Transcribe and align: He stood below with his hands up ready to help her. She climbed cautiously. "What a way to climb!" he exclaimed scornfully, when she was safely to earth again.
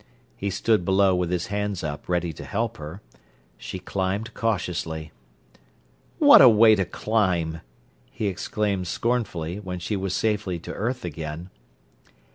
He 0.35 0.49
stood 0.49 0.83
below 0.83 1.13
with 1.13 1.29
his 1.29 1.45
hands 1.53 1.83
up 1.83 2.09
ready 2.09 2.33
to 2.33 2.43
help 2.43 2.77
her. 2.77 3.03
She 3.55 3.77
climbed 3.77 4.33
cautiously. 4.33 5.11
"What 6.17 6.41
a 6.41 6.49
way 6.49 6.73
to 6.73 6.85
climb!" 6.85 7.61
he 8.09 8.25
exclaimed 8.25 8.87
scornfully, 8.87 9.59
when 9.59 9.77
she 9.77 9.95
was 9.95 10.15
safely 10.15 10.57
to 10.57 10.73
earth 10.73 11.05
again. 11.05 11.51